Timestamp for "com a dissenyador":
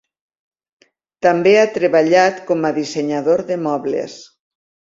2.49-3.47